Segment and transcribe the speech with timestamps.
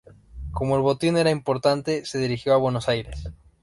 [0.51, 3.29] Como el botín era importante, se dirigió a Buenos Aires.